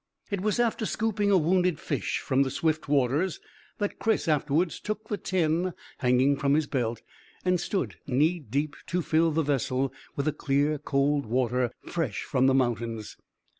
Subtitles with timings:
[0.31, 3.39] It was after scooping a wounded fish from the swift waters
[3.77, 7.03] that Chris afterwards took the tin hanging from his belt
[7.45, 12.47] and stood knee deep to fill the vessel with the clear cold water fresh from
[12.47, 13.15] the mountains.